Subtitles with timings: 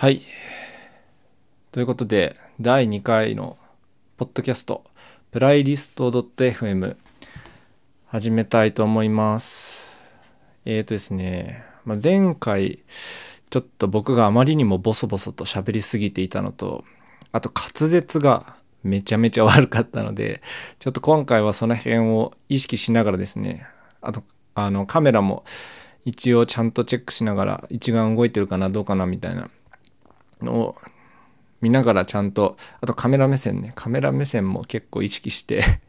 [0.00, 0.20] はい。
[1.72, 3.58] ということで、第2回の
[4.16, 4.84] ポッドキャスト、
[5.32, 6.94] プライリスト .fm
[8.06, 9.88] 始めたいと思います。
[10.64, 12.84] えーとですね、まあ、前回、
[13.50, 16.84] ちょっと僕があまりにもボソボソと喋りすぎていたのと、
[17.32, 18.54] あと滑舌が
[18.84, 20.42] めちゃめちゃ悪かったので、
[20.78, 23.66] ちょっと今回はその辺を意識しながらですね、
[24.00, 24.22] あと、
[24.54, 25.42] あの、カメラも
[26.04, 29.50] 一応ちゃんとチェックしながら、一眼動いてるかな、どうかな、みたいな
[30.42, 30.76] を
[31.60, 35.80] 見ながらちゃんと、あとカメラ目線ね、カメラ目線も結構意識して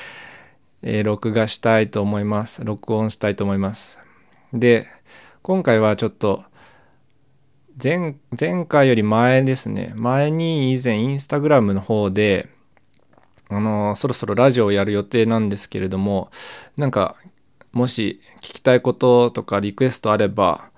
[0.82, 2.64] え録画したいと思います。
[2.64, 3.98] 録音したいと思います。
[4.52, 4.86] で、
[5.42, 6.44] 今回はちょっと、
[7.82, 9.92] 前、前回より前ですね。
[9.96, 12.48] 前に以前インスタグラムの方で、
[13.48, 16.30] あのそろそろラジオをやる予定なんですけれども、
[16.76, 17.16] なんか、
[17.72, 20.70] もし聞きたいこととかリクエストあれば、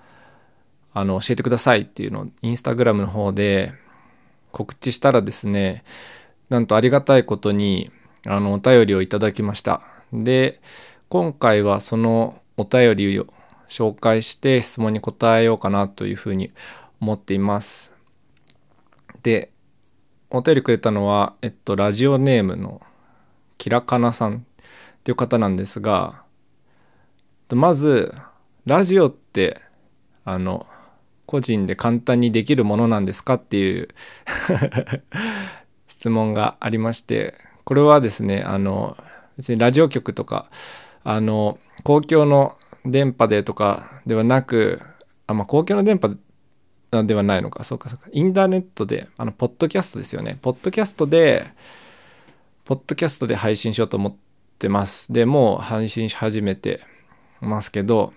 [0.96, 3.74] あの、教えてくださいっていうのをインスタグラムの方で
[4.50, 5.84] 告知したらですね、
[6.48, 7.90] なんとありがたいことに、
[8.26, 9.82] あの、お便りをいただきました。
[10.10, 10.58] で、
[11.10, 13.26] 今回はそのお便りを
[13.68, 16.50] 紹介して質問に答えようかなというふうに
[16.98, 17.92] 思っています。
[19.22, 19.52] で、
[20.30, 22.80] お便りくれたのは、えっと、ラジオネームの
[23.58, 24.40] キラカナさんっ
[25.04, 26.22] ていう方なんですが、
[27.50, 28.14] まず、
[28.64, 29.60] ラジオって、
[30.24, 30.66] あの、
[31.26, 33.88] 個人で簡単にできるものなんですかっていう
[35.88, 38.96] 質問がありまして、これはですね、あの、
[39.36, 40.46] 別にラジオ局とか、
[41.04, 44.80] あの、公共の電波でとかではなく、
[45.26, 46.16] あ、まあ、公共の電波
[47.04, 50.38] ではないのか、そうかそうか、インターネットで、あの、ポッドキャストですよね。
[50.40, 51.46] ポッドキャストで、
[52.64, 54.14] ポッドキャストで配信しようと思っ
[54.58, 55.12] てます。
[55.12, 56.80] でもう配信し始めて
[57.40, 58.12] ますけど、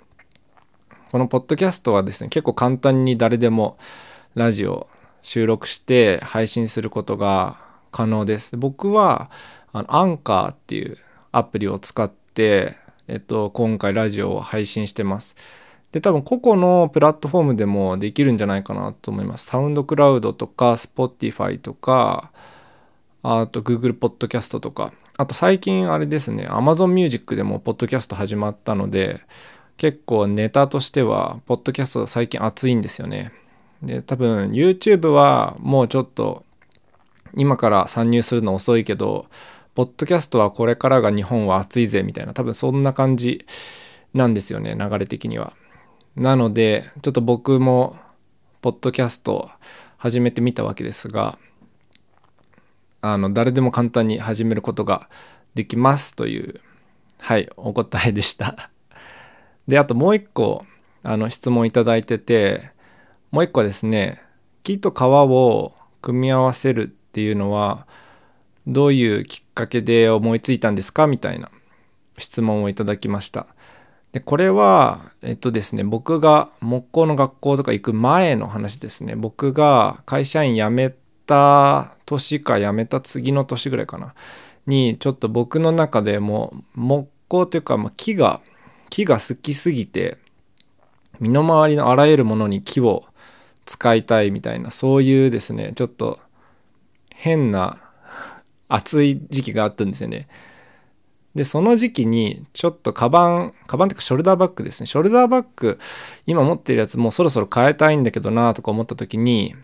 [1.11, 3.79] このポッドキャストはですね、結構簡単に誰でも
[4.35, 4.87] ラジオ
[5.23, 7.57] 収録して配信することが
[7.89, 8.57] 可能です。
[8.57, 9.31] 僕は、
[9.73, 10.97] あの、アンカーっていう
[11.31, 12.75] アプリを使って、
[13.07, 15.35] えっと、今回ラジオを配信してます。
[15.91, 19.47] で、多分個々のプラットフォームでもできるんじゃないかなと思います。
[19.47, 22.31] サウンドクラウドとか、Spotify とか、
[23.23, 29.21] あと Google ポッドキャストとか、あと最近あれですね、Amazon Music でもポッドキャスト始まったので、
[29.79, 33.31] 結構ネタとしては、ポッドキャスト最近熱いんですよね。
[33.81, 36.43] で、多分 YouTube はもうちょっと
[37.33, 39.27] 今から参入するの遅いけど、
[39.75, 43.45] ポッドキャストはこれからが日本は熱いぜみたいな、多分そんな感じ
[44.13, 45.53] なんですよね、流れ的には。
[46.17, 47.95] なので、ちょっと僕も
[48.59, 49.49] ポッドキャスト
[49.95, 51.39] 始めてみたわけですが、
[52.99, 55.09] あの、誰でも簡単に始めることが
[55.55, 56.59] できますという、
[57.19, 58.69] はい、お答えでした。
[59.69, 60.65] で、あともう一個、
[61.03, 62.71] あの、質問いただいてて、
[63.29, 64.19] もう一個はですね、
[64.63, 67.85] 木と皮を組み合わせるっていうのは、
[68.65, 71.05] どういうきっかけで思いついたんですか？
[71.05, 71.51] みたいな
[72.17, 73.45] 質問をいただきました。
[74.11, 79.15] で、これは、えっとですね、僕が木工の学校とか行く前の話ですね。
[79.15, 80.95] 僕が会社員辞め
[81.27, 84.15] た年か辞めた次の年ぐらいかな。
[84.65, 88.41] に、ちょっと僕の中でも木工というか、まあ、木が、
[88.89, 90.17] 木が好きすぎて、
[91.19, 93.05] 身の回りのあらゆるものに木を
[93.65, 96.19] 使いたいみたいな、そういうですね、ちょっと
[97.13, 97.77] 変な
[98.67, 100.27] 暑い時期があったんですよね。
[101.35, 104.87] で、その時期に、ちょっとカバン、カバンっていうかショルダーバッグですね。
[104.87, 105.79] ショルダーバッグ、
[106.25, 109.55] 今持ってるやつもうそろそろ変えたいんだけどなとか思った時に、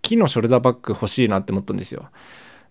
[0.00, 2.10] 木のショルダーバッグ欲しいなって思ったんですよ。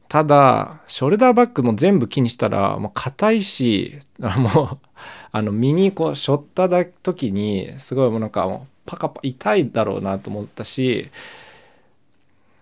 [0.10, 4.88] ただ、ショルダーバッグも全部木にしたら、もう硬いし、もう、
[5.32, 11.10] あの、身にこう、背負った時に、すごいもうなんかもう、パカパ、痛いだろうなと思ったし、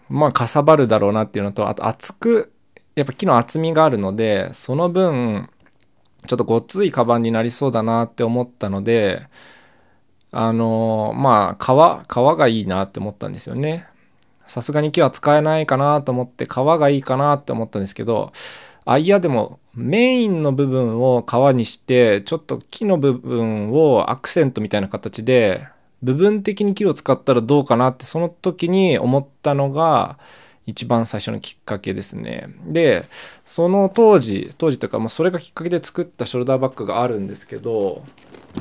[0.09, 2.51] まあ、かさばるだろうなっていうのと、あと厚く、
[2.95, 5.49] やっぱ木の厚みがあるので、その分、
[6.27, 9.27] ちょっとごっついカバンになりそうだなって思ったので、
[10.31, 13.87] あのまあ、革、革がいいなって思ったんですよね。
[14.45, 18.31] さすがに木は使えないかなと思って、革がいいかなって思ったんですけど、
[18.85, 25.67] あ、いやでも、メインの部分を革にして、ちょっと木の部分をアクセントみたいな形で、
[26.01, 30.17] 部分的に木を使ったらどうかなって、その時に思ったのが、
[30.65, 32.53] 一番最初のきっかけですね。
[32.65, 33.05] で、
[33.43, 38.03] その当時、当時というか、まあ、それがきっかけで作ったショルダーバッグがあるんですけど、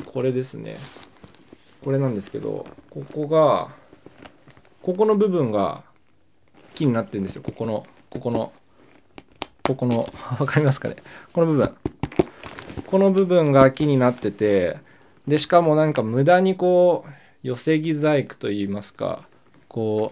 [0.05, 0.75] これですね。
[1.83, 3.69] これなんですけど、ここが、
[4.81, 5.83] ここの部分が
[6.73, 7.43] 木になってるんですよ。
[7.43, 8.51] ここの、ここの、
[9.69, 9.99] ここの、
[10.39, 10.95] わかりますかね？
[11.33, 11.75] この部分。
[12.87, 14.77] この部分が木になってて、
[15.27, 17.09] で、しかもなんか無駄にこう、
[17.43, 19.27] 寄せ木細工といいますか、
[19.67, 20.11] こ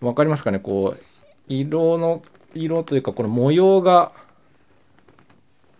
[0.00, 0.58] う、分かりますかね？
[0.58, 1.02] こう
[1.48, 2.22] 色の
[2.54, 4.12] 色というかこの模様が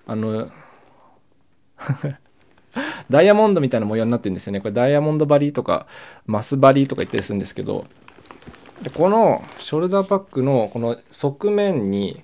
[0.06, 0.49] あの
[3.10, 4.60] ダイヤモンドみたいな模様になってるんですよね。
[4.60, 5.87] これダイヤモンドバリーとか
[6.25, 7.87] マスバリーとか言ったりするんですけど
[8.82, 12.23] でこのショルダーバッグのこの側面に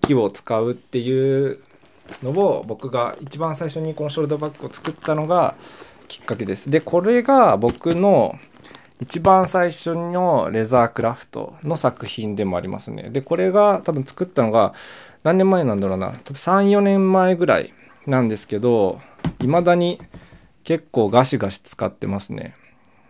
[0.00, 1.58] 木を使うっていう
[2.22, 5.56] のを僕が一番最初にこのショルダーバッグを作ったのが
[6.08, 6.70] きっかけです。
[6.70, 8.38] でこれが僕の
[9.02, 13.10] 一番最初のレザークラフトの作品でもありますね。
[13.10, 14.74] で、これが多分作ったのが
[15.24, 16.12] 何年前なんだろうな。
[16.12, 17.74] 多分3、4年前ぐらい
[18.06, 19.00] なんですけど、
[19.40, 20.00] 未だに
[20.62, 22.54] 結構ガシガシ使ってますね。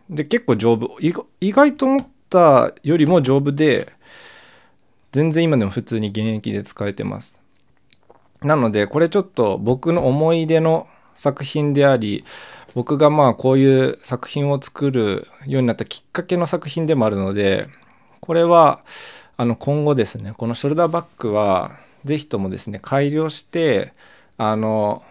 [0.09, 0.97] で、結構丈夫。
[0.99, 3.93] 意外と思ったよりも丈夫で、
[5.13, 7.41] 全然今でも普通に現役で使えてます。
[8.43, 12.25] なので、これちょっと僕の思い出の作品であり、
[12.75, 17.69] 僕がまあこういう作品を作るようになったきっかけの作品でもあるので
[18.21, 18.83] これは
[19.37, 21.73] あの今後ですねこのショルダーバッグは
[22.05, 23.93] 是非ともですね改良して
[24.39, 25.03] あの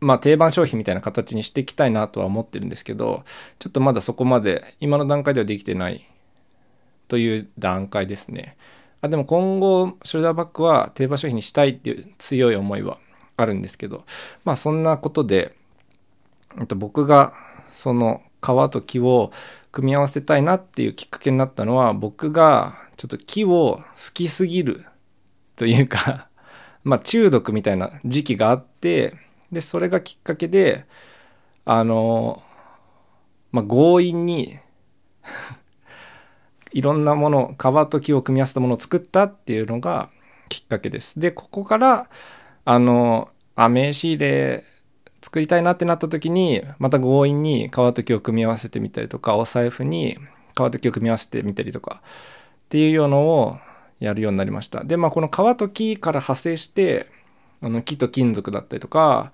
[0.00, 3.24] まあ定番商品みたいな形にしていきたいなとは思ってるんですけど
[3.58, 6.06] ちょっとまだそこまで今の段階ではできてない
[7.08, 8.56] という段階ですね。
[9.00, 12.98] あでも今後ショルダーバッグは定番商品にしたいっていう強い思いは
[13.36, 14.04] あるんですけど
[14.44, 15.54] まあそんなことで
[16.66, 17.32] と僕が
[17.70, 19.32] その皮と木を
[19.72, 24.84] 組み合わせたいなっていうきっかけになったのは僕がちょっと木を好きすぎる
[25.56, 26.28] というか
[26.84, 29.16] まあ中毒みたいな時期があって
[29.52, 30.86] でそれがきっかけで
[31.64, 32.42] あの
[33.52, 34.58] まあ強引に
[36.72, 40.10] いろんなもの皮と木を組み合わせたものを作ったっていうのが
[40.48, 41.18] きっかけです。
[41.18, 42.08] でここから
[42.64, 44.64] あのあ名刺入れ
[45.22, 50.16] 作りたいなってなった時にまた強引に皮と木を組み合わせてみたりとかお財布に
[50.52, 53.58] 皮と木を組み合わせてみたりとかっていうのを
[54.00, 57.06] やるようになりましたでまあこの皮と木から派生して
[57.60, 59.32] あの木と金属だったりとか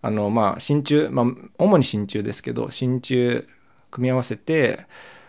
[0.00, 1.26] あのまあ真鍮まあ
[1.58, 3.46] 主に真鍮ですけど真鍮
[3.90, 4.86] 組み合わせて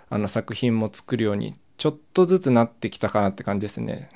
[0.09, 4.09] あの作品も作るようにちょっとずつなってきたかなって感じですね。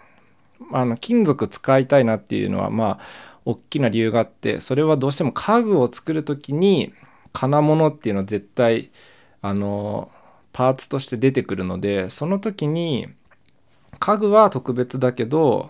[0.72, 3.00] あの金属使いたいなっていうのはまあ
[3.46, 6.94] 大きな理由があってそれはどうしても家具を作る時に
[7.32, 8.92] 金物っていうのは絶対
[9.42, 10.12] あの
[10.52, 13.08] パーツとして出てくるのでその時に
[14.00, 15.70] 家具は特別だけど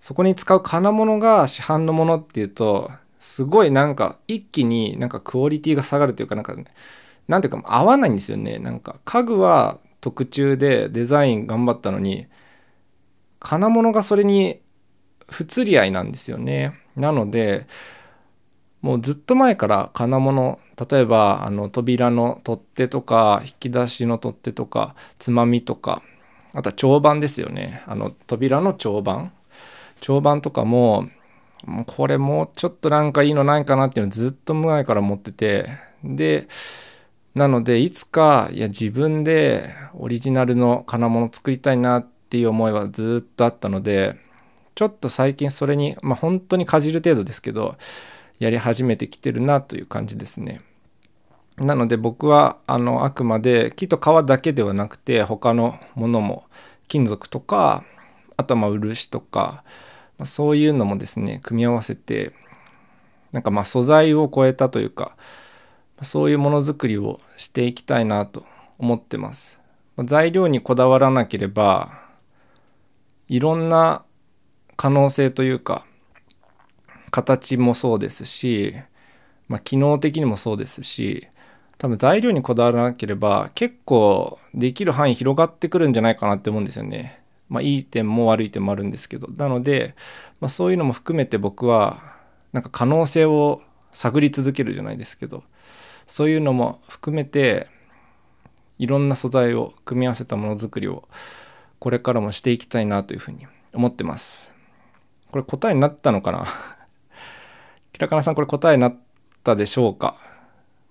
[0.00, 6.54] そこに使う金物が市販のものっていうとすごいなんか一気になんかクオリティが下がるというかなんか
[7.28, 8.58] なんていうか合わないんですよね。
[8.58, 12.28] なんか家具は特注でデザイン頑張ったのに
[13.40, 14.60] 金物がそれに
[15.28, 16.74] 不釣り合いなんですよね。
[16.94, 17.66] なので
[18.82, 26.02] もうずっと前から金物例えばあの扉の取っ手とか引き出しの取っ手とかつまみとか
[26.52, 27.82] あとは長板ですよね。
[27.86, 29.32] あの扉の長板。
[30.00, 31.08] 長板とかも
[31.86, 35.68] これもうちょっとなんかいいのないかなっていうのをずっと前から持ってて
[36.04, 36.48] で
[37.34, 44.16] なのでいつかいや自分でオリジナルの金物作りたいなっていう思いはずっとあったので
[44.74, 47.76] ちょっと最近それに、まあ、本当にかじる程度ですけど
[48.38, 50.60] やり始めてきてるなという感じですね。
[51.56, 56.44] なので僕はあのあくまで木と皮だけではなくて他のものも
[56.86, 57.84] 金属とか
[58.36, 59.64] あとはまあ漆とか、
[60.18, 62.32] まあ、そういうのもですね組み合わせて
[63.32, 65.16] なんかまあ素材を超えたというか
[66.02, 68.44] そういうものづくりをしていきたいなと
[68.78, 69.60] 思ってます。
[70.04, 72.06] 材料にこだわらなければ
[73.28, 74.04] いろんな
[74.76, 75.86] 可能性というか
[77.10, 78.74] 形もそうですし、
[79.48, 81.28] まあ、機能的にもそうですし
[81.78, 87.22] 多分材料にこだわらなければ結構できる範囲広がってくるんじゃないかなって思うんですよね。
[87.48, 89.28] まあ、いい点も悪い点もあるんですけど。
[89.36, 89.94] なので、
[90.40, 92.00] まあ、そういうのも含めて僕は
[92.52, 93.62] なんか可能性を
[93.92, 95.44] 探り続けるじゃないですけど。
[96.08, 97.66] そういうのも含めて
[98.78, 101.08] いろんな素材を組み合わせたものづくりを
[101.80, 104.52] これからもしていきたいなというふうに思ってます。
[105.32, 106.46] これ答えになったのかな？
[107.92, 108.96] キラカナさんこれ答えになっ
[109.42, 110.16] たでしょうか？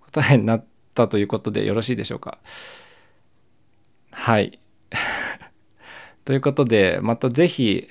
[0.02, 2.40] 答えになったということでよろしいでしょうか？
[4.12, 4.60] はい。
[6.25, 7.88] ということでまた是非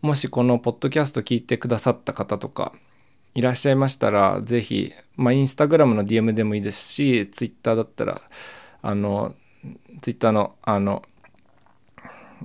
[0.00, 2.72] もしこのポッドキャスト聞いてくださった方とか
[3.34, 8.22] いらっしゃいましたら是非まあインスタグラムの DM でもいいですしツイッターだったら
[8.80, 9.34] あの
[10.02, 11.02] ツイッターのあの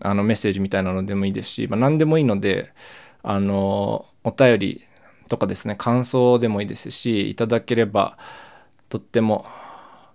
[0.01, 2.73] あのメッセージみたいなのでもいいですし、まあ、何でもいいので
[3.21, 4.81] あのお便り
[5.27, 8.17] とかですね感想でもいいですしいただければ
[8.87, 9.45] とっても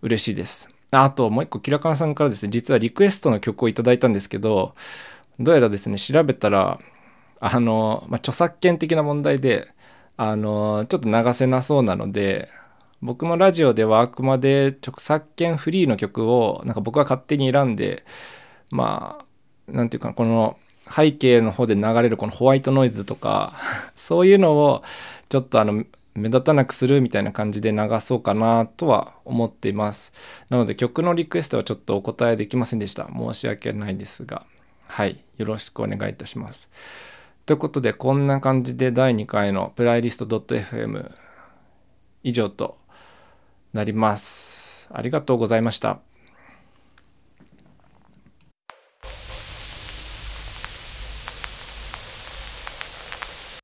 [0.03, 0.74] 嬉しいです。
[0.91, 4.75] あともう一個キラカナさんからですね実はリクエストの曲をいただいたんですけど
[5.41, 6.79] どうやらですね調べたら
[7.41, 9.73] あの、まあ、著作権的な問題で
[10.17, 12.49] あのちょっと流せなそうなので
[13.03, 18.05] 僕のラジオではあくまで著作権フリーの曲をなんか僕は勝手に選んで
[18.71, 19.25] まあ
[19.69, 20.57] 何て言うかこの
[20.91, 23.55] 背景の方で流れるこのホワイトノイズとか
[23.97, 24.83] そういうのを
[25.29, 30.13] ちょっとあの目立たなくするみたいな感じで流そうかなとは思っています。
[30.49, 33.09] なので曲のリクエストはちょっとお答えできませんでした。
[33.13, 34.47] 申し訳ないですが。
[34.87, 35.25] はい。
[35.37, 36.69] よろしくお願いいたします。
[37.47, 41.11] ということでこんな感じで第2回のプライリスト .fm
[42.23, 42.77] 以上と
[43.73, 44.89] なります。
[44.93, 46.01] ありがとうございました。